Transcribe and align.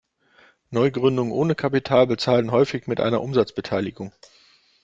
Neugründungen 0.71 1.31
ohne 1.31 1.53
Kapital 1.53 2.07
bezahlen 2.07 2.51
häufig 2.51 2.87
mit 2.87 2.99
einer 2.99 3.21
Umsatzbeteiligung. 3.21 4.11